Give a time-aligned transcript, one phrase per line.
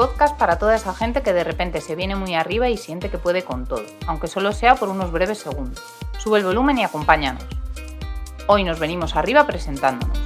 [0.00, 3.18] Podcast para toda esa gente que de repente se viene muy arriba y siente que
[3.18, 5.84] puede con todo, aunque solo sea por unos breves segundos.
[6.18, 7.44] Sube el volumen y acompáñanos.
[8.46, 10.18] Hoy nos venimos arriba presentándonos.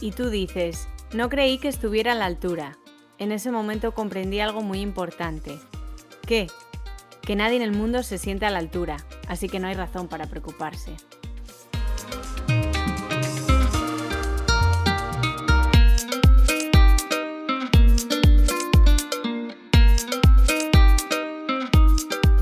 [0.00, 2.78] Y tú dices, no creí que estuviera a la altura.
[3.18, 5.60] En ese momento comprendí algo muy importante.
[6.26, 6.46] ¿Qué?
[7.22, 8.96] Que nadie en el mundo se siente a la altura,
[9.28, 10.96] así que no hay razón para preocuparse.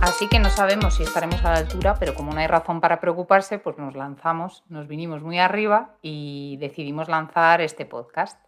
[0.00, 3.00] Así que no sabemos si estaremos a la altura, pero como no hay razón para
[3.00, 8.38] preocuparse, pues nos lanzamos, nos vinimos muy arriba y decidimos lanzar este podcast.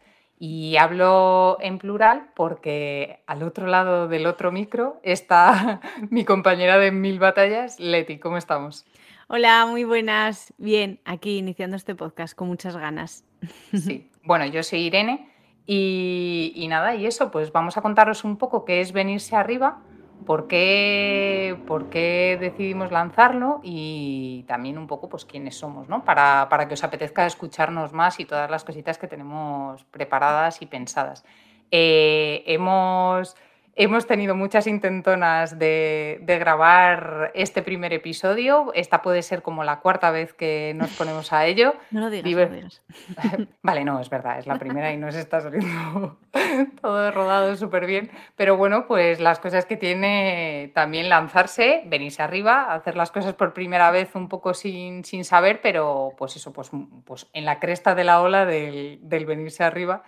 [0.44, 6.90] Y hablo en plural porque al otro lado del otro micro está mi compañera de
[6.90, 8.18] mil batallas, Leti.
[8.18, 8.84] ¿Cómo estamos?
[9.28, 10.52] Hola, muy buenas.
[10.58, 13.24] Bien, aquí iniciando este podcast con muchas ganas.
[13.72, 15.30] Sí, bueno, yo soy Irene
[15.64, 19.78] y, y nada, y eso, pues vamos a contaros un poco qué es venirse arriba
[20.24, 26.04] por qué, por qué decidimos lanzarlo y también un poco pues quiénes somos, ¿no?
[26.04, 30.66] Para, para, que os apetezca escucharnos más y todas las cositas que tenemos preparadas y
[30.66, 31.24] pensadas.
[31.70, 33.36] Eh, hemos
[33.74, 38.70] Hemos tenido muchas intentonas de, grabar este primer episodio.
[38.74, 41.74] Esta puede ser como la cuarta vez que nos ponemos a ello.
[41.90, 42.82] No lo digas.
[43.62, 46.18] vale, no, es verdad, es la primera y nos está saliendo
[46.82, 48.10] todo rodado súper bien.
[48.36, 53.54] Pero bueno, pues las cosas que tiene también lanzarse, venirse arriba, hacer las cosas por
[53.54, 56.70] primera vez un poco sin, sin saber, pero pues eso, pues,
[57.06, 60.02] pues en la cresta de la ola del, del venirse arriba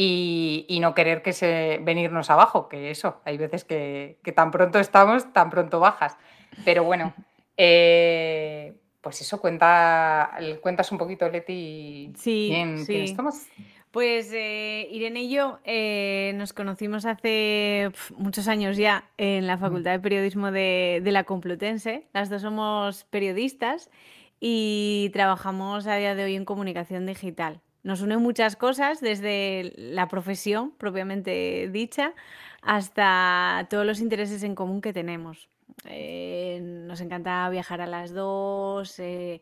[0.00, 5.32] y, no querer que se venirnos abajo, que eso, hay veces que, tan pronto estamos,
[5.32, 6.16] tan pronto bajas.
[6.64, 7.12] Pero bueno,
[7.56, 12.96] eh, pues eso, cuenta, cuentas un poquito, Leti, sí, quién, sí.
[13.00, 13.46] estamos.
[13.90, 19.92] Pues eh, Irene y yo eh, nos conocimos hace muchos años ya en la Facultad
[19.92, 22.06] de Periodismo de, de, la Complutense.
[22.12, 23.90] Las dos somos periodistas
[24.38, 27.62] y trabajamos a día de hoy en comunicación digital.
[27.88, 32.12] Nos unen muchas cosas, desde la profesión propiamente dicha
[32.60, 35.48] hasta todos los intereses en común que tenemos.
[35.86, 39.40] Eh, nos encanta viajar a las dos, eh,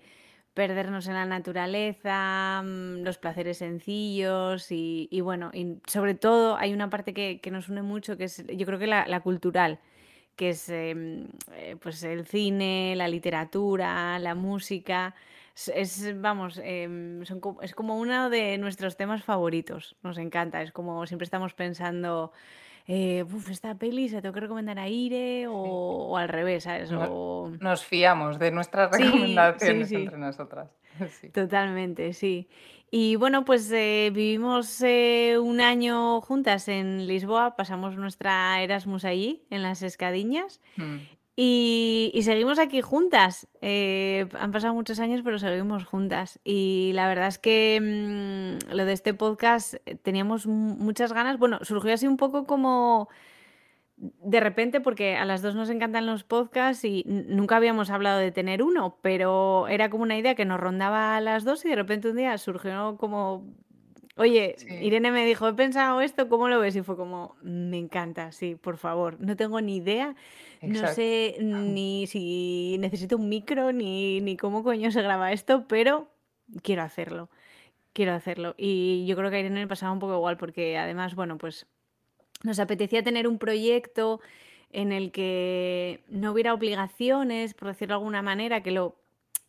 [0.55, 6.89] perdernos en la naturaleza, mm, los placeres sencillos y, bueno, y sobre todo hay una
[6.89, 9.81] parte que, nos une mucho, que es yo creo que la, cultural,
[10.37, 15.15] que es em, eh, pues el cine, la literatura, la música
[15.75, 17.23] es, vamos, em,
[17.63, 19.97] es como uno de nuestros temas favoritos.
[20.03, 20.61] Nos encanta.
[20.63, 22.33] Es como siempre estamos pensando,
[22.87, 26.91] eh, esta peli se tengo que recomendar a Ire o, al revés, ¿sabes?
[26.91, 30.69] Nos fiamos de nuestras recomendaciones entre nosotras.
[31.33, 32.49] Totalmente, sí.
[32.91, 39.43] Y bueno, pues eh, vivimos eh, un año juntas en Lisboa, pasamos nuestra Erasmus allí,
[39.51, 40.61] en las Escadiñas.
[40.77, 40.97] Mm.
[41.39, 43.47] Y, seguimos aquí juntas.
[43.61, 46.41] Eh, han pasado muchos años, pero seguimos juntas.
[46.45, 51.39] Y la verdad es que mm, lo de este podcast teníamos muchas ganas.
[51.39, 53.11] Bueno, surgió así un poco como
[53.97, 58.31] de repente, porque a las dos nos encantan los podcasts y nunca habíamos hablado de
[58.31, 61.77] tener uno, pero era como una idea que nos rondaba a las dos y de
[61.77, 63.45] repente un día surgió como
[64.19, 66.75] Oye, Irene me dijo, he pensado esto, ¿cómo lo ves?
[66.75, 69.21] Y fue como, me encanta, sí, por favor.
[69.21, 70.17] No tengo ni idea,
[70.63, 76.09] no sé ni si necesito un micro, ni, ni cómo coño se graba esto, pero
[76.63, 77.29] quiero hacerlo,
[77.93, 78.55] quiero hacerlo.
[78.57, 81.67] Y yo creo que a Irene le pasaba un poco igual, porque además, bueno, pues
[82.43, 84.21] nos apetecía tener un proyecto
[84.73, 88.97] en el que no hubiera obligaciones, por decirlo de alguna manera, que lo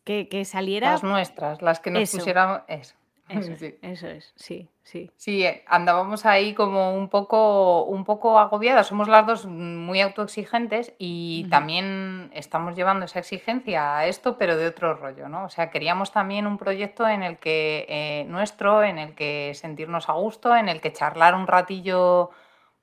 [0.04, 0.92] que, que saliera.
[0.92, 2.62] Las nuestras, las que nos pusiéramos.
[2.68, 2.94] Eso.
[3.82, 5.10] Eso, es, sí, sí.
[5.16, 8.86] Sí, eh, andábamos ahí como un poco, un poco agobiadas.
[8.86, 14.66] Somos las dos muy autoexigentes y también estamos llevando esa exigencia a esto, pero de
[14.66, 15.44] otro rollo, ¿no?
[15.44, 20.08] O sea, queríamos también un proyecto en el que eh, nuestro, en el que sentirnos
[20.08, 22.30] a gusto, en el que charlar un ratillo,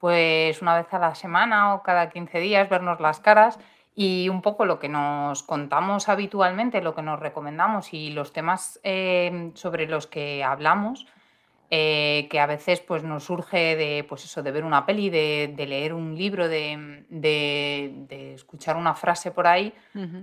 [0.06, 3.58] pues una vez a la semana o cada 15 días, vernos las caras
[3.96, 8.80] y un poco lo que nos contamos habitualmente, lo que nos recomendamos y los temas
[8.84, 11.08] eh, sobre los que hablamos,
[11.72, 15.56] eh, que a veces pues, nos surge de, pues eso, de ver una peli, de,
[15.58, 19.74] leer un libro, de, escuchar una frase por ahí,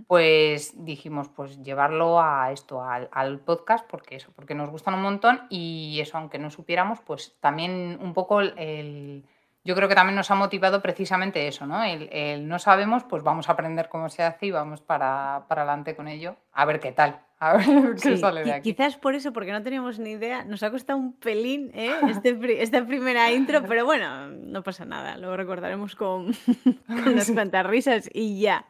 [0.07, 5.41] pues dijimos, pues llevarlo a esto, al, podcast, porque eso, porque nos gustan un montón
[5.51, 9.25] y eso, aunque no supiéramos, pues también un poco el
[9.65, 11.83] yo creo que también nos ha motivado precisamente eso, ¿no?
[11.85, 15.95] El, no sabemos, pues vamos a aprender cómo se hace y vamos para, para adelante
[15.95, 17.67] con ello, a ver qué tal, a ver
[18.03, 18.73] qué sale de aquí.
[18.73, 21.93] Quizás por eso, porque no teníamos ni idea, nos ha costado un pelín ¿eh?
[22.09, 26.33] este, esta primera intro, pero bueno, no pasa nada, lo recordaremos con,
[26.87, 28.67] con unas cuantas risas y ya.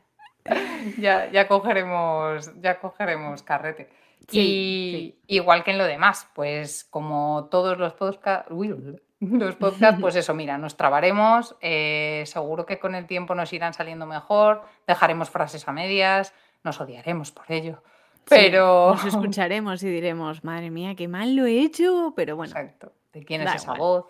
[0.98, 3.88] Ya, ya cogeremos, ya cogeremos carrete.
[4.30, 8.50] y igual que en lo demás, pues como todos los podcasts,
[9.22, 13.72] los podcasts, pues eso, mira, nos trabaremos, eh, seguro que con el tiempo nos irán
[13.72, 16.34] saliendo mejor, dejaremos frases a medias,
[16.64, 17.82] nos odiaremos por ello.
[18.28, 18.94] Pero.
[18.94, 22.52] nos escucharemos y diremos, madre mía, qué mal lo he hecho, pero bueno.
[22.52, 22.92] Exacto.
[23.12, 24.06] ¿De quién es esa voz?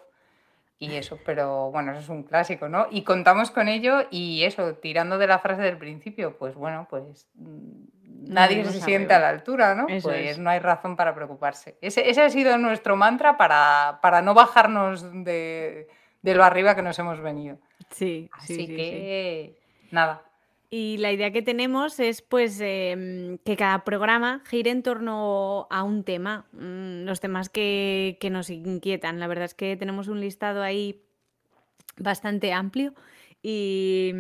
[0.83, 2.89] Y eso, pero bueno, eso es un clásico, ¿no?
[2.91, 7.29] Y contamos con ello y eso, tirando de la frase del principio, pues bueno, pues
[7.37, 9.87] mm, nadie se siente a la altura, ¿no?
[10.03, 11.79] pues no hay razón para preocuparse.
[11.81, 15.87] Ese, ese, ha sido nuestro mantra para, para no bajarnos de,
[16.21, 17.59] de, lo arriba que nos hemos venido.
[17.91, 19.61] Sí, Así que,
[19.93, 20.23] nada,
[20.75, 25.83] y la idea que tenemos es pues em, que cada programa gire en torno a
[25.83, 29.21] un tema, mm, los temas que, nos inquietan.
[29.21, 31.03] La verdad es que tenemos un listado ahí
[31.99, 32.95] bastante amplio
[33.43, 34.15] y,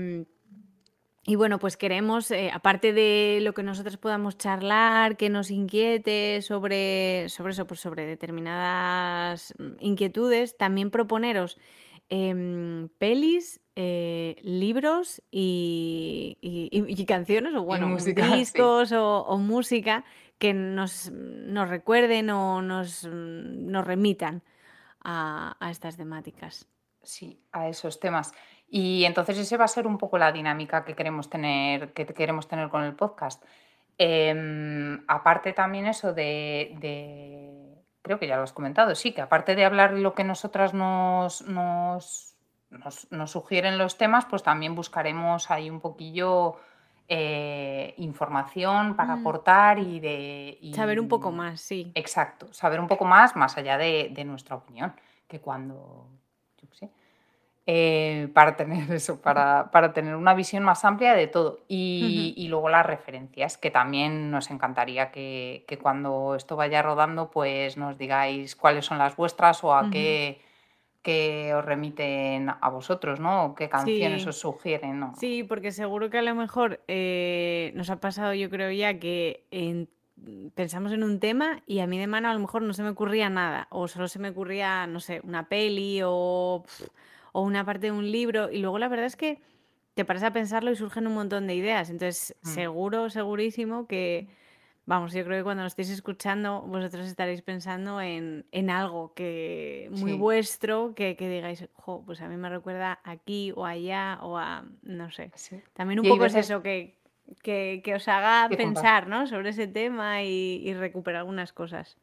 [1.25, 6.43] y bueno, pues queremos, eh, aparte de lo que nosotros podamos charlar, que nos inquiete
[6.43, 11.56] sobre, sobre eso, pues sobre determinadas mm, inquietudes, también proponeros
[12.14, 16.36] em, pelis eh, libros y,
[17.08, 17.96] canciones, o bueno,
[18.36, 20.04] discos o, música
[20.38, 24.42] que nos, nos recuerden o nos, nos remitan
[25.02, 26.68] a, estas temáticas.
[27.02, 28.32] Sí, a esos temas.
[28.68, 32.46] Y entonces ese va a ser un poco la dinámica que queremos tener, que queremos
[32.46, 33.42] tener con el podcast.
[33.96, 37.71] Em, aparte también eso de, de,
[38.02, 41.43] creo que ya lo has comentado, sí, que aparte de hablar lo que nosotras nos,
[41.43, 42.32] nos
[43.10, 46.56] nos, sugieren los temas, pues también buscaremos ahí un poquillo
[47.08, 49.20] eh, información para mm.
[49.20, 50.58] aportar y de...
[50.75, 51.93] saber un poco más, sí.
[51.94, 54.94] Exacto, saber un poco más más allá de, nuestra opinión,
[55.28, 56.08] que cuando,
[56.58, 56.90] yo qué sé,
[57.66, 61.60] eh, para tener eso, para, tener una visión más amplia de todo.
[61.68, 67.98] Y, luego las referencias, que también nos encantaría que, cuando esto vaya rodando, pues nos
[67.98, 70.40] digáis cuáles son las vuestras o a qué
[71.02, 73.54] que os remiten a vosotros, ¿no?
[73.56, 75.14] qué canciones os sugieren, ¿no?
[75.18, 79.42] Sí, porque seguro que a lo mejor eh, nos ha pasado, yo creo ya, que
[80.54, 82.90] pensamos en un tema y a mí de mano a lo mejor no se me
[82.90, 86.64] ocurría nada, o solo se me ocurría, no sé, una peli o,
[87.32, 89.40] o una parte de un libro, y luego la verdad es que
[89.94, 91.90] te paras a pensarlo y surgen un montón de ideas.
[91.90, 92.49] Entonces, mm.
[92.49, 94.29] seguro, segurísimo que
[94.84, 100.14] Vamos, yo creo que cuando lo estéis escuchando, vosotros estaréis pensando en, algo que muy
[100.14, 105.11] vuestro, que, digáis, jo, pues a mí me recuerda aquí o allá o a, no
[105.12, 105.31] sé.
[105.75, 106.99] También un poco es eso, que,
[107.43, 109.29] que, os haga pensar ¿no?
[109.29, 111.96] sobre ese tema y, recuperar algunas cosas.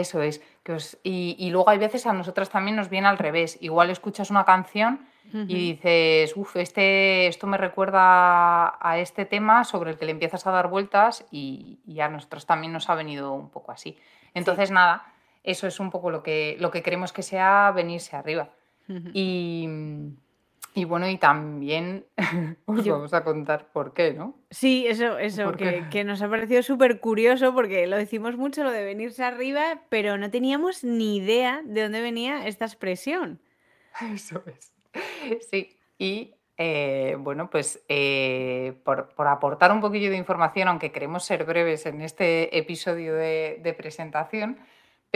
[0.00, 0.42] Eso es.
[0.62, 3.56] Que os, y, y, luego hay veces a nosotras también nos viene al revés.
[3.60, 9.90] Igual escuchas una canción y dices, uff, este, esto me recuerda a este tema sobre
[9.90, 13.50] el que le empiezas a dar vueltas y, a nosotros también nos ha venido un
[13.50, 13.98] poco así.
[14.34, 18.50] Entonces, nada, eso es un poco lo que, lo que queremos que sea venirse arriba.
[19.12, 19.68] y,
[20.76, 22.06] y, bueno, y también
[22.66, 24.38] os vamos a contar por qué, ¿no?
[24.50, 28.70] Sí, eso, eso, que, que, nos ha parecido súper curioso porque lo decimos mucho, lo
[28.70, 33.40] de venirse arriba, pero no teníamos ni idea de dónde venía esta expresión.
[34.14, 34.72] Eso es.
[35.50, 41.44] Sí, y eh, bueno, pues eh, por, aportar un poquillo de información, aunque queremos ser
[41.44, 44.58] breves en este episodio de, presentación,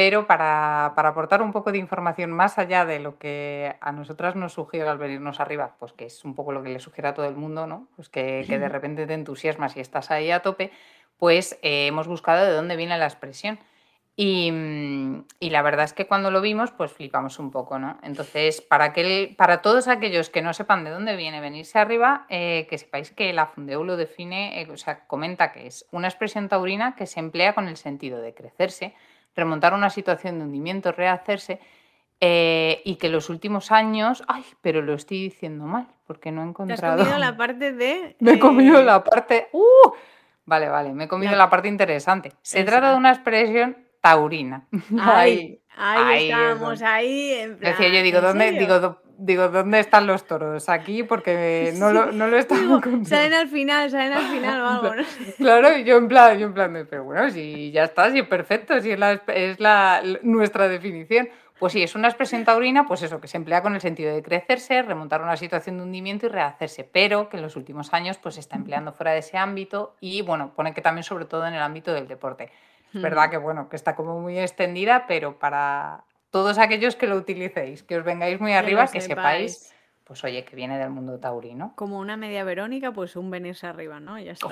[0.00, 4.54] pero para, aportar un poco de información más allá de lo que a nosotras nos
[4.54, 7.26] sugiere al venirnos arriba, pues que es un poco lo que le sugiere a todo
[7.26, 7.87] el mundo, ¿no?
[7.97, 10.73] Pues que, de repente te entusiasmas y estás ahí a tope,
[11.19, 13.59] pues eh, hemos buscado de dónde viene la expresión.
[14.16, 17.99] Mm, y, la verdad es que cuando lo vimos, pues flipamos un poco, ¿no?
[18.02, 22.66] Entonces, para, que para todos aquellos que no sepan de dónde viene venirse arriba, eh,
[22.71, 26.49] que sepáis que la Fundeu lo define, eh, o sea, comenta que es una expresión
[26.49, 28.95] taurina que se emplea con el sentido de crecerse,
[29.34, 31.60] remontar una situación de hundimiento, rehacerse,
[32.20, 36.49] eh, y que los últimos años, ay, pero lo estoy diciendo mal, porque no he
[36.49, 36.96] encontrado.
[36.96, 38.16] ¿Te has comido la parte de.
[38.20, 39.49] Me he comido la parte.
[39.52, 39.92] ¡Uh!
[40.44, 42.32] Vale, vale, me he comido la, parte interesante.
[42.42, 44.66] Se trata de una expresión taurina.
[45.00, 47.56] Ahí, ahí, estamos, ahí.
[47.60, 50.69] Decía yo, digo, ¿dónde, digo, digo, ¿dónde están los toros?
[50.69, 54.95] Aquí porque no lo, no lo estamos Salen al final, salen al final o algo,
[54.95, 55.03] ¿no?
[55.37, 58.27] Claro, y yo en plan, yo en plan, pero bueno, si ya está, si es
[58.27, 61.29] perfecto, si es, la, es la, nuestra definición.
[61.59, 64.23] Pues sí, es una expresión taurina, pues eso, que se emplea con el sentido de
[64.23, 68.37] crecerse, remontar una situación de hundimiento y rehacerse, pero que en los últimos años pues
[68.37, 71.53] se está empleando fuera de ese ámbito y bueno, pone que también sobre todo en
[71.53, 72.50] el ámbito del deporte.
[72.95, 77.16] Es verdad que bueno, que está como muy extendida, pero para todos aquellos que lo
[77.16, 79.75] utilicéis, que os vengáis muy arriba, que sepáis
[80.10, 81.72] pues oye, que viene del mundo taurino.
[81.76, 84.18] Como una media Verónica, pues un venirse arriba, ¿no?
[84.18, 84.49] Ya está.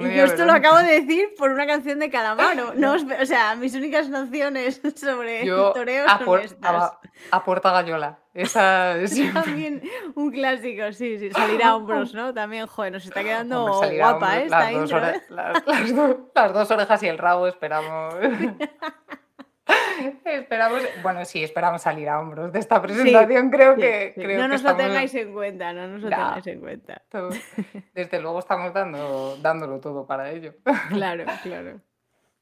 [0.00, 2.74] y yo esto lo acabo de decir por una canción de Calamaro.
[2.76, 6.92] No, o sea, mis únicas nociones sobre yo toreo a son estas.
[7.30, 8.18] A, Puerta Gallola.
[8.34, 9.80] Esa es También
[10.16, 11.30] un clásico, sí, sí.
[11.30, 12.34] Salir a hombros, ¿no?
[12.34, 14.46] También, joder, nos está quedando guapa, ¿eh?
[14.46, 18.12] Esta las, dos las dos orejas y el rabo esperamos.
[20.36, 23.50] Esperamos, bueno, sí, esperamos salir a hombros de esta presentación.
[23.50, 24.14] creo que.
[24.36, 27.02] no nos lo tengáis en cuenta, no nos lo tengáis en cuenta.
[27.94, 30.54] desde luego estamos dando, dándolo todo para ello.
[30.88, 31.80] Claro, claro.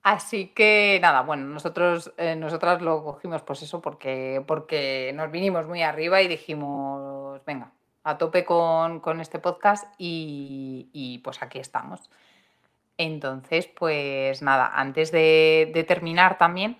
[0.03, 5.67] Así que nada, bueno, nosotros, eh, nosotras lo cogimos pues eso porque, porque nos vinimos
[5.67, 7.73] muy arriba y dijimos, venga,
[8.03, 12.11] a tope con, este podcast y, y, pues aquí estamos.
[12.99, 16.77] Entonces, pues nada, antes de, de terminar también,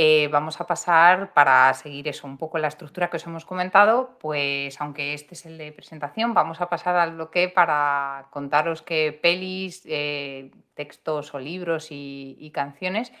[0.00, 4.16] eh, vamos a pasar para seguir eso, un poco la estructura que os hemos comentado,
[4.20, 9.18] pues aunque este es el de presentación, vamos a pasar al bloque para contaros qué
[9.20, 13.12] pelis, eh, textos o libros y, canciones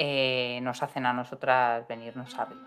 [0.00, 2.64] eh, nos hacen a nosotras venirnos arriba.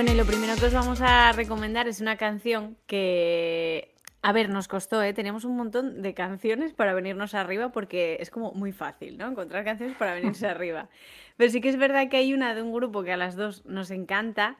[0.00, 3.92] Bueno, y lo primero que os vamos a recomendar es una canción que,
[4.22, 5.12] a ver, nos costó, ¿eh?
[5.12, 9.28] Teníamos un montón de canciones para venirnos arriba porque es como muy fácil, ¿no?
[9.28, 10.88] Encontrar canciones para venirse arriba.
[11.36, 13.62] Pero sí que es verdad que hay una de un grupo que a las dos
[13.66, 14.56] nos encanta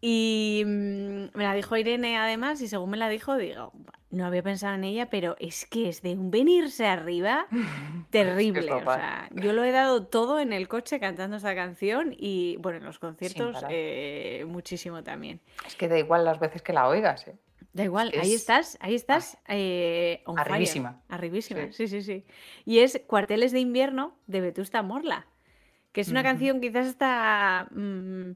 [0.00, 3.72] y mm, me la dijo Irene además y según me la dijo, digo,
[4.10, 7.46] no había pensado en ella, pero es que es de un venirse arriba
[8.10, 8.72] terrible.
[8.72, 12.78] o sea, yo lo he dado todo en el coche cantando esta canción y bueno,
[12.78, 15.40] en los conciertos eh, muchísimo también.
[15.66, 17.36] Es que da igual las veces que la oigas, ¿eh?
[17.72, 19.38] Da igual, ahí estás, ahí estás.
[19.46, 21.02] Eh, arribísima.
[21.08, 21.86] Arribísima, sí.
[21.86, 22.24] sí, sí,
[22.64, 25.28] Y es Cuarteles de invierno de Vetusta Morla,
[25.92, 27.68] que es una canción quizás hasta...
[27.70, 28.32] Mm,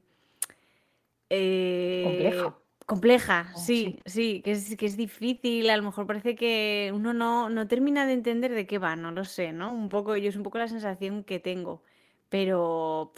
[1.29, 2.55] eh, compleja.
[2.85, 7.13] Compleja, oh, sí, sí, que, es, que es difícil, a lo mejor parece que uno
[7.13, 9.73] no, no termina de entender de qué va, no lo sé, ¿no?
[9.73, 11.81] Un poco, yo es un poco la sensación que tengo,
[12.29, 13.11] pero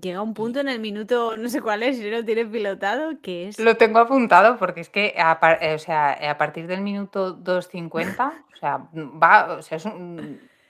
[0.00, 3.48] llega un punto en el minuto, no sé cuál es, si lo tienes pilotado, que
[3.48, 3.58] es...
[3.58, 8.44] Lo tengo apuntado porque es que a, eh, o sea, a partir del minuto 2.50,
[8.52, 9.88] o sea, va, o sea, es,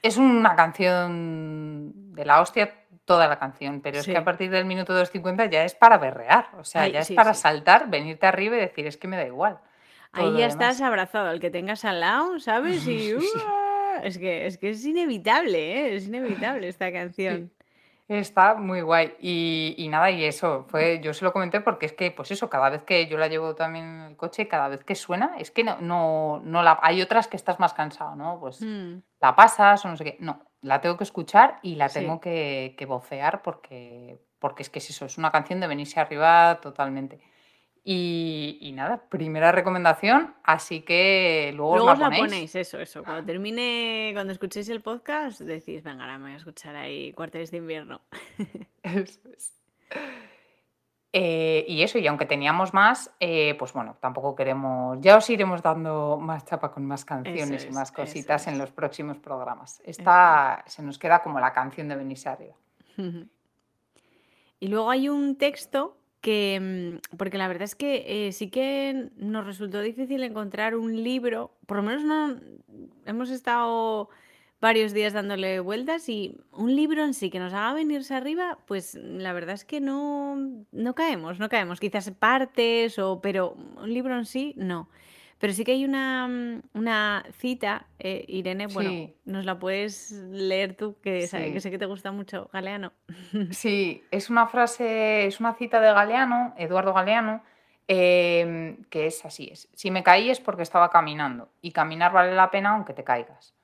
[0.03, 2.80] es una canción de la hostia
[3.11, 6.47] toda la canción, pero es que a partir del minuto 2.50 ya es para berrear,
[6.57, 9.59] o sea, ya es para saltar, venirte arriba y decir, es que me da igual.
[10.13, 12.87] Ahí ya estás abrazado al que tengas al lado, ¿sabes?
[12.87, 13.11] Y
[14.05, 15.97] es, que, es que es inevitable, ¿eh?
[15.97, 17.51] es inevitable esta canción.
[18.07, 19.15] Está muy guay.
[19.21, 22.71] Y, nada, y eso, fue, yo se lo comenté porque es que, pues eso, cada
[22.71, 25.65] vez que yo la llevo también en el coche, cada vez que suena, es que
[25.65, 26.79] no, no, no la.
[26.83, 28.39] Hay otras que estás más cansado, ¿no?
[28.41, 28.99] Pues mm.
[29.21, 30.17] la pasas o no sé qué.
[30.19, 34.79] No, la tengo que escuchar y la tengo que, que vocear porque, porque es que
[34.79, 37.21] es eso, es una canción de venirse arriba totalmente.
[37.83, 42.55] Y, nada, primera recomendación, así que luego, luego os la, ponéis.
[42.55, 43.03] eso, eso.
[43.03, 47.51] Cuando termine, cuando escuchéis el podcast, decís, venga, ahora me voy a escuchar ahí cuarteles
[47.51, 48.03] de invierno.
[48.83, 49.55] Eso es.
[51.13, 55.61] Eh, y eso, y aunque teníamos más, eh, pues bueno, tampoco queremos, ya os iremos
[55.61, 59.83] dando más chapa con más canciones y más cositas en los próximos programas.
[59.85, 62.55] Esta se nos queda como la canción de venirse arriba.
[64.61, 69.11] Y luego hay un texto que, mm, porque la verdad es que eh, sí que
[69.17, 72.39] nos resultó difícil encontrar un libro, por lo menos no,
[73.07, 74.11] hemos estado
[74.61, 78.95] varios días dándole vueltas y un libro en sí que nos haga venirse arriba, pues
[78.95, 80.37] la verdad es que no,
[80.71, 84.89] no caemos, no caemos, quizás partes, o, pero un libro en sí, no.
[85.39, 90.97] Pero sí que hay una, una cita, eh, Irene, bueno, nos la puedes leer tú,
[91.01, 92.93] que, que sé que te gusta mucho, Galeano.
[93.51, 97.43] Sí, es una frase, es una cita de Galeano, Eduardo Galeano,
[97.89, 102.35] em, que es así, es, si me caí es porque estaba caminando, y caminar vale
[102.35, 103.55] la pena aunque te caigas.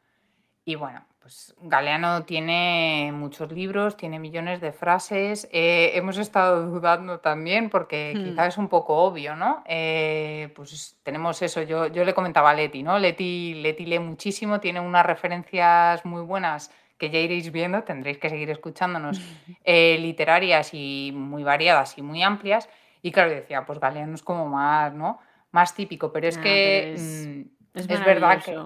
[0.68, 5.48] Y bueno, pues Galeano tiene muchos libros, tiene millones de frases.
[5.52, 8.24] Eh, hemos estado dudando también porque hmm.
[8.24, 9.62] quizás es un poco obvio, ¿no?
[9.64, 12.98] Eh, pues tenemos eso, yo, yo le comentaba a Leti, ¿no?
[12.98, 18.28] Leti, Leti lee muchísimo, tiene unas referencias muy buenas que ya iréis viendo, tendréis que
[18.28, 19.20] seguir escuchándonos,
[19.64, 22.68] eh, literarias y muy variadas y muy amplias.
[23.02, 25.20] Y claro, decía, pues Galeano es como más, ¿no?
[25.52, 28.58] Más típico, pero es que mm, es, verdad que...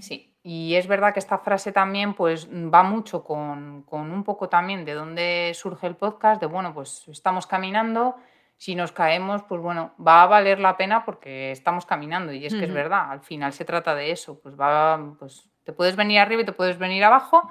[0.00, 4.50] Sí, y es verdad que esta frase también pues va mucho con, con, un poco
[4.50, 8.16] también de dónde surge el podcast, de bueno, pues estamos caminando,
[8.58, 12.54] si nos caemos, pues bueno, va a valer la pena porque estamos caminando y es
[12.54, 16.18] que es verdad, al final se trata de eso, pues va, pues te puedes venir
[16.18, 17.50] arriba y te puedes venir abajo,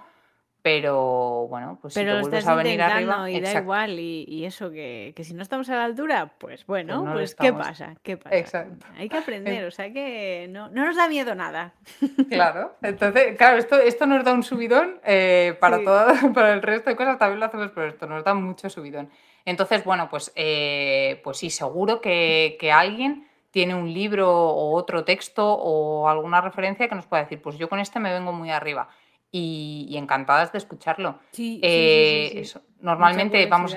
[0.64, 3.30] pero bueno, pues si te vuelves a venir arriba.
[3.30, 7.14] Y da igual, y, eso, que, si no estamos a la altura, pues bueno, pues,
[7.14, 7.96] pues ¿qué pasa?
[8.02, 8.38] ¿qué pasa?
[8.38, 8.86] Exacto.
[8.98, 11.74] Hay que aprender, o sea que no, nos da miedo nada.
[12.30, 16.90] Claro, entonces, claro, esto, esto nos da un subidón eh, para, todo, para el resto
[16.90, 19.10] de cosas, también lo hacemos, pero esto nos da mucho subidón.
[19.44, 25.04] Entonces, bueno, pues, eh, pues sí, seguro que, que alguien tiene un libro o otro
[25.04, 28.50] texto o alguna referencia que nos pueda decir, pues yo con este me vengo muy
[28.50, 28.88] arriba
[29.34, 31.20] y, encantadas de escucharlo.
[31.32, 32.48] Sí, eh,
[32.80, 33.76] normalmente vamos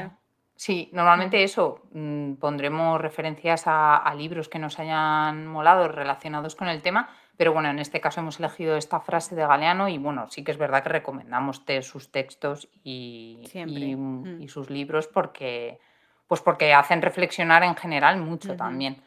[0.56, 6.80] Sí, normalmente eso, mm, pondremos referencias a, libros que nos hayan molado relacionados con el
[6.80, 10.42] tema, pero bueno, en este caso hemos elegido esta frase de Galeano y bueno, sí
[10.42, 15.78] que es verdad que recomendamos sus textos y, mm, y, sus libros porque,
[16.26, 19.02] pues porque hacen reflexionar en general mucho también.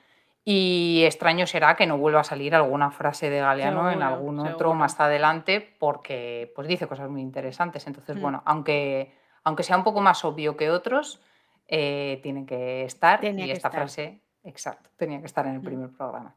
[0.46, 4.74] Y extraño será que no vuelva a salir alguna frase de Galeano en algún otro
[4.74, 7.86] más adelante porque pues dice cosas muy interesantes.
[7.88, 8.22] Entonces, mm.
[8.22, 11.22] bueno, aunque, aunque sea un poco más obvio que otros,
[11.68, 13.24] eh, tiene que estar.
[13.24, 15.64] y esta frase, exacto, tenía que estar en el mm.
[15.64, 16.36] primer programa.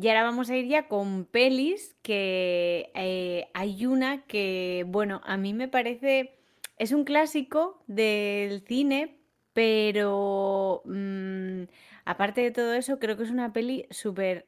[0.00, 5.36] Y ahora vamos a ir ya con pelis, que eh, hay una que, bueno, a
[5.36, 6.38] mí me parece,
[6.78, 9.18] es un clásico del cine,
[9.52, 10.82] pero...
[10.84, 11.64] Mm,
[12.08, 14.46] Aparte de todo eso, creo que es una peli súper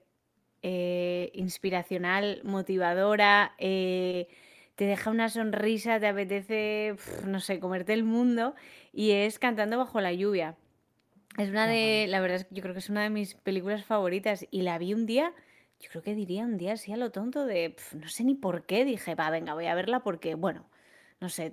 [0.63, 4.29] eh, inspiracional, motivadora, eh,
[4.77, 6.97] te deja una sonrisa, te apetece,
[7.27, 8.55] no sé, comerte el mundo
[8.95, 10.57] y es Cantando bajo la lluvia.
[11.37, 13.85] Es una de, la verdad es que yo creo que es una de mis películas
[13.85, 15.35] favoritas y la vi un día,
[15.81, 18.65] yo creo que diría un día así a lo tonto de, no sé ni por
[18.65, 20.65] qué, dije, va, venga, voy a verla porque, bueno,
[21.21, 21.51] no sé,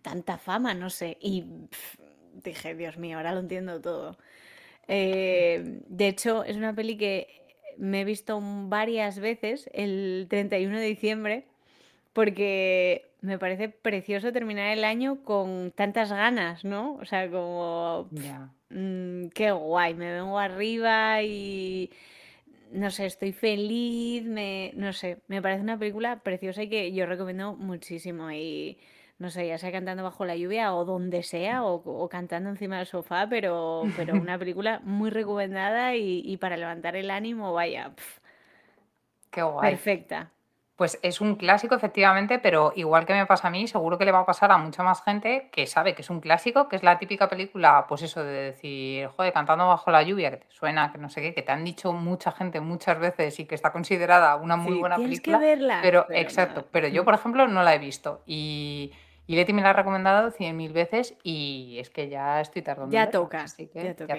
[0.00, 1.44] tanta fama, no sé, y
[2.32, 4.16] dije, Dios mío, ahora lo entiendo todo.
[4.88, 7.28] Eh, de hecho, es una peli que
[7.76, 11.44] me he visto varias veces el 31 de diciembre
[12.12, 16.94] porque me parece precioso terminar el año con tantas ganas, ¿no?
[16.94, 18.08] O sea, como...
[18.70, 21.90] Mm, qué guay, me vengo arriba y...
[22.72, 27.06] No sé, estoy feliz, me, no sé, me parece una película preciosa y que yo
[27.06, 28.30] recomiendo muchísimo.
[28.30, 28.78] Y
[29.18, 32.86] no sé, ya sea cantando bajo la lluvia o donde sea, o, cantando encima del
[32.86, 37.92] sofá, pero, pero una película muy recomendada y, para levantar el ánimo, vaya.
[39.30, 39.70] Qué guay.
[39.70, 40.30] Perfecta.
[40.76, 44.12] Pues es un clásico, efectivamente, pero igual que me pasa a mí, seguro que le
[44.12, 46.84] va a pasar a mucha más gente que sabe que es un clásico, que es
[46.84, 50.92] la típica película, pues eso, de decir, joder, cantando bajo la lluvia, que te suena,
[50.92, 53.72] que no sé qué, que te han dicho mucha gente muchas veces y que está
[53.72, 55.40] considerada una muy buena película.
[55.40, 58.22] Que verla, pero, exacto, pero yo, por ejemplo, no la he visto.
[58.24, 58.92] Y
[59.28, 62.90] y Leti me la ha recomendado cien mil veces y es que ya estoy tardando.
[62.90, 63.42] Ya toca.
[63.42, 64.16] Así que ya toca,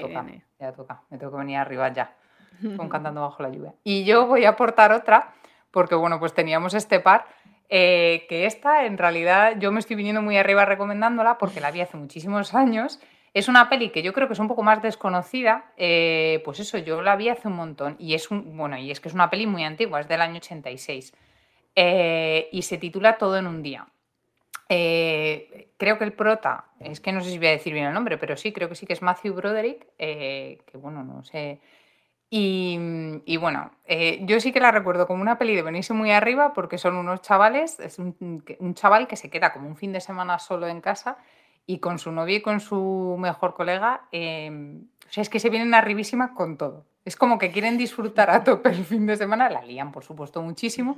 [0.60, 2.15] ya toca, Me tengo que venir arriba ya,
[2.78, 3.74] con Cantando Bajo la Lluvia.
[3.84, 5.34] Y yo voy a aportar otra,
[5.72, 7.26] porque bueno, pues teníamos este par,
[7.69, 11.82] eh, que esta en realidad yo me estoy viniendo muy arriba recomendándola porque la vi
[11.82, 13.00] hace muchísimos años.
[13.34, 16.78] Es una peli que yo creo que es un poco más desconocida, eh, pues eso,
[16.78, 19.32] yo la vi hace un montón y es un, bueno, y es que es una
[19.32, 21.15] peli muy antigua, es del año 86
[21.76, 23.88] eh, y se titula Todo en un día.
[24.71, 27.93] Eh, creo que el prota, es que no sé si voy a decir bien el
[27.93, 31.60] nombre, pero sí, creo que sí que es Matthew Broderick, eh, que bueno, no sé.
[32.32, 36.53] Y, bueno, eh, yo sí que la recuerdo como una peli de venirse muy arriba
[36.53, 38.43] porque son unos chavales, es un,
[38.75, 41.17] chaval que se queda como un fin de semana solo en casa
[41.65, 45.49] y con su novia y con su mejor colega, em, o sea, es que se
[45.49, 46.86] vienen arribísima con todo.
[47.03, 50.43] Es como que quieren disfrutar a tope el fin de semana, la lían por supuesto
[50.43, 50.97] muchísimo,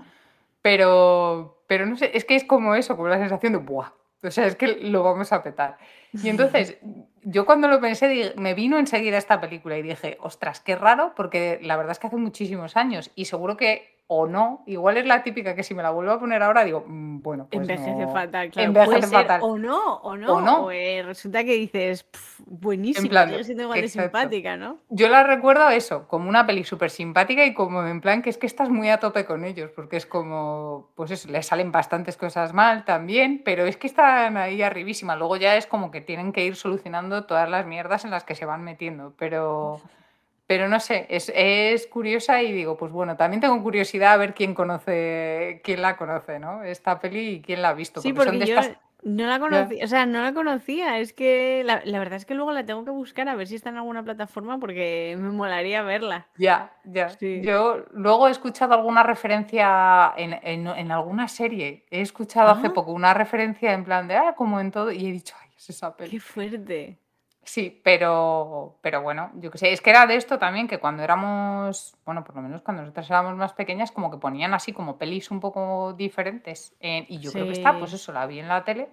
[0.62, 3.94] pero, pero no sé, es que es como eso, como la sensación de ¡buah!
[4.24, 5.78] O sea, es que lo vamos a petar.
[6.14, 6.78] Y entonces,
[7.24, 11.60] yo cuando lo pensé, me vino enseguida esta película y dije, ostras, qué raro, porque
[11.62, 14.62] la verdad es que hace muchísimos años y seguro que o no.
[14.66, 17.48] Igual es la típica que si me la vuelvo a poner ahora digo, mm, bueno,
[17.50, 18.68] pues Envejece fatal, claro.
[18.68, 19.40] Envejece fatal.
[19.42, 20.34] O no, o no.
[20.34, 20.70] O no.
[20.70, 22.06] Eh, resulta que dices,
[22.46, 24.80] buenísimo, yo siendo igual de simpática, ¿no?
[24.90, 28.38] Yo la recuerdo eso, como una peli súper simpática y como en plan que es
[28.38, 32.18] que estás muy a tope con ellos, porque es como, pues eso, les salen bastantes
[32.18, 35.16] cosas mal también, pero es que están ahí arribísima.
[35.16, 38.36] Luego ya es como que tienen que ir solucionando todas las mierdas en las que
[38.36, 39.80] se van metiendo, pero...
[40.52, 44.54] Pero no sé, es, curiosa y digo, pues bueno, también tengo curiosidad a ver quién
[44.54, 46.62] conoce, quién la conoce, ¿no?
[46.62, 48.02] Esta peli y quién la ha visto.
[48.02, 48.58] Sí, porque, yo
[49.02, 51.00] No la conocía, o sea, no la conocía.
[51.00, 53.70] Es que la, verdad es que luego la tengo que buscar a ver si está
[53.70, 56.28] en alguna plataforma porque me molaría verla.
[56.36, 57.18] Ya, ya.
[57.18, 61.86] Yo luego he escuchado alguna referencia en, alguna serie.
[61.90, 62.74] He escuchado hace ah.
[62.74, 65.70] poco una referencia en plan de, ah, como en todo, y he dicho, ay, es
[65.70, 66.12] esa peli.
[66.12, 66.98] Qué fuerte.
[67.44, 71.02] Sí, pero, pero bueno, yo qué sé, es que era de esto también que cuando
[71.02, 74.98] éramos, bueno, por lo menos cuando nosotras éramos más pequeñas, como que ponían así como
[74.98, 76.76] pelis un poco diferentes.
[76.80, 78.90] y yo creo que está, pues eso, la vi en la tele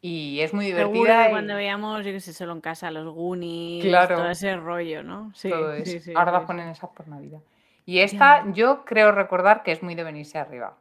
[0.00, 1.28] y es muy divertida.
[1.28, 5.30] cuando veíamos, yo qué sé, solo en casa, los Goonies, claro, todo ese rollo, ¿no?
[5.34, 5.52] Sí,
[5.84, 7.40] sí, sí Ahora ponen esas por Navidad.
[7.84, 10.76] Y esta yo creo recordar que es muy de venirse arriba.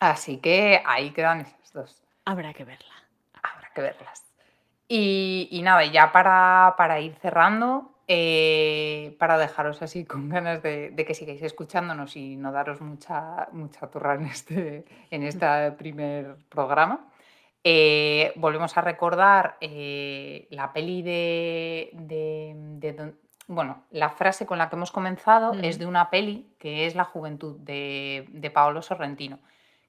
[0.00, 2.02] Así que ahí quedan esas dos.
[2.24, 2.94] Habrá que verla.
[3.42, 4.21] Habrá que verlas.
[4.94, 11.14] Y, nada, ya para, para ir cerrando, eh, para dejaros así con ganas de, que
[11.14, 17.08] sigáis escuchándonos y no daros mucha, mucha turra en este, en este primer programa,
[17.64, 21.88] eh, volvemos a recordar eh, la peli de,
[23.46, 27.04] Bueno, la frase con la que hemos comenzado es de una peli que es La
[27.04, 29.38] juventud de, de Paolo Sorrentino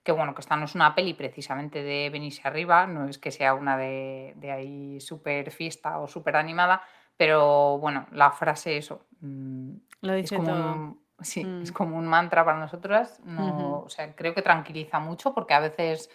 [0.03, 3.31] que bueno, que esta no es una peli precisamente de venirse arriba, no es que
[3.31, 6.81] sea una de, ahí súper fiesta o súper animada,
[7.15, 9.05] pero bueno, la frase eso.
[9.21, 11.73] Mm, Lo dice es como Un, sí, es mm.
[11.73, 13.21] como un mantra para nosotras.
[13.23, 16.09] No, o sea, creo que tranquiliza mucho porque a veces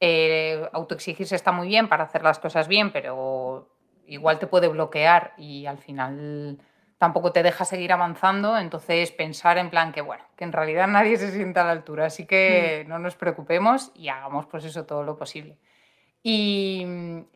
[0.00, 3.68] eh, autoexigirse está muy bien para hacer las cosas bien, pero
[4.06, 6.58] igual te puede bloquear y al final
[6.98, 11.16] tampoco te deja seguir avanzando, entonces pensar en plan que, bueno, que en realidad nadie
[11.16, 12.88] se sienta a la altura, así que mm.
[12.88, 15.56] no nos preocupemos y hagamos pues eso todo lo posible.
[16.20, 16.84] Y,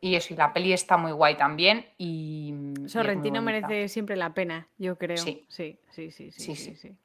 [0.03, 1.87] eso, y la peli está muy guay también.
[1.97, 2.53] Y,
[2.87, 5.17] Sorrentino merece siempre la pena, yo creo.
[5.17, 6.97] Sí, sí, sí, sí, sí, sí, sí.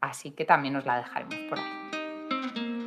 [0.00, 2.83] Así que también nos la dejaremos por ahí.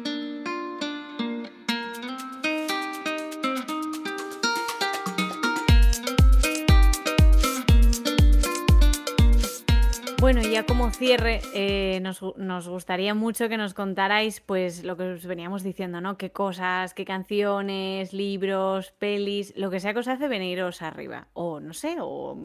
[10.27, 15.25] Bueno, ya como cierre, eh, nos, gustaría mucho que nos contarais pues lo que os
[15.25, 16.17] veníamos diciendo, ¿no?
[16.17, 21.29] Qué cosas, qué canciones, libros, pelis, lo que sea que os hace veniros arriba.
[21.31, 22.37] O no sé, o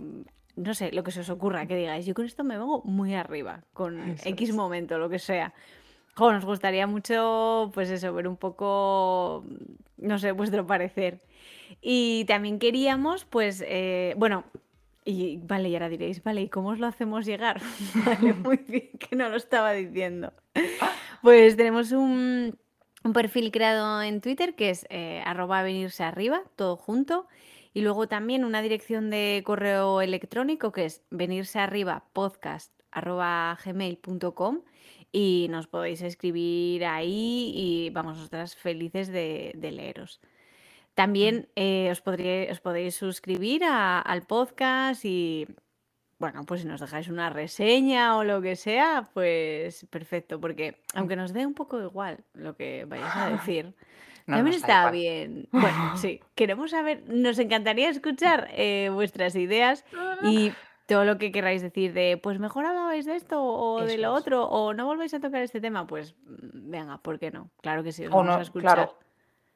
[0.55, 3.15] no sé, lo que se os ocurra, que digáis, yo con esto me vengo muy
[3.15, 5.53] arriba, con X momento, lo que sea.
[6.17, 9.45] nos gustaría mucho, pues eso, ver un poco,
[9.97, 11.21] no sé, vuestro parecer.
[11.81, 14.45] Y también queríamos, pues, eh, bueno,
[15.05, 17.61] y vale, y ahora diréis, vale, ¿y cómo os lo hacemos llegar?
[18.07, 20.33] vale, muy bien, que no lo estaba diciendo.
[21.23, 22.59] Pues tenemos un,
[23.13, 27.27] perfil creado en Twitter que es eh, arroba venirse arriba, todo junto.
[27.75, 34.61] Y luego también una dirección de correo electrónico que es venirse arriba podcast arroba gmail.com
[35.11, 40.21] y nos podéis escribir ahí y vamos, nosotras felices de leeros.
[40.95, 45.49] También eh, os, os podéis suscribir al podcast y,
[46.19, 51.17] bueno, pues si nos dejáis una reseña o lo que sea, pues perfecto, porque aunque
[51.17, 53.75] nos dé un poco igual lo que vayáis a decir,
[54.27, 55.49] también está bien.
[55.51, 59.85] Bueno, sí, queremos saber, nos encantaría escuchar eh, vuestras ideas
[60.23, 60.53] y
[60.87, 64.45] todo lo que queráis decir de, pues mejor hablabais de esto o de lo otro,
[64.45, 67.51] o no volváis a tocar este tema, pues mm, venga, ¿por qué no?
[67.63, 68.91] Claro que sí, os vamos a escuchar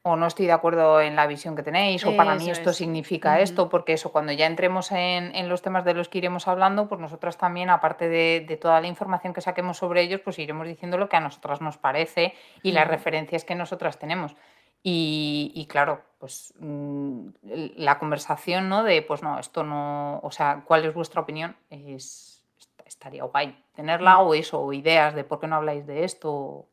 [0.07, 3.41] o no estoy de acuerdo en la visión que tenéis, o para mí esto significa
[3.41, 7.01] esto, porque eso, cuando ya entremos en, los temas de los que iremos hablando, pues
[7.01, 11.09] nosotras también, aparte de, toda la información que saquemos sobre ellos, pues iremos diciendo lo
[11.09, 14.35] que a nosotras nos parece y las referencias que nosotras tenemos.
[14.81, 17.27] Y, claro, pues mm,
[17.75, 18.83] la conversación, ¿no?
[18.83, 21.57] De, pues no, esto no, o sea, ¿cuál es vuestra opinión?
[21.69, 22.41] Es,
[22.85, 26.69] estaría guay tenerla o eso, o ideas de por qué no habláis de esto o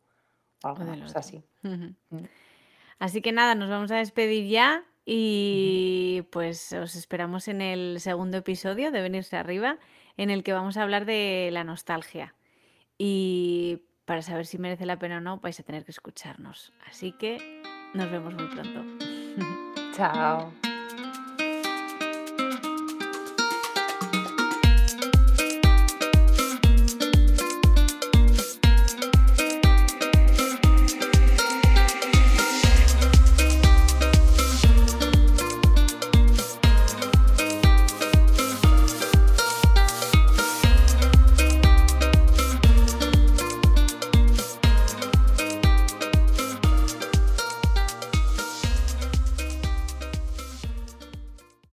[0.63, 0.85] algo
[1.17, 1.43] así.
[2.99, 8.39] Así que nada, nos vamos a despedir ya y pues os esperamos en el segundo
[8.39, 9.79] episodio de Venirse Arriba,
[10.17, 12.35] en el que vamos a hablar de la nostalgia.
[12.97, 16.73] Y para saber si merece la pena o no, vais a tener que escucharnos.
[16.87, 18.85] Así que nos vemos muy pronto.
[19.95, 20.53] Chao.